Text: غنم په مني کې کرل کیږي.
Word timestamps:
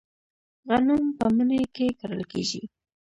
غنم 0.69 1.03
په 1.19 1.25
مني 1.35 1.63
کې 1.75 1.87
کرل 1.99 2.21
کیږي. 2.31 2.63